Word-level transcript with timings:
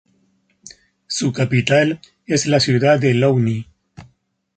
Su 1.05 1.31
capital 1.31 2.01
es 2.25 2.47
la 2.47 2.59
ciudad 2.59 2.99
de 2.99 3.13
Louny. 3.13 3.67